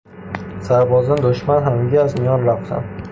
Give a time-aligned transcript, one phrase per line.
[0.61, 3.07] سربازان دشمن همگی از میان رفتند.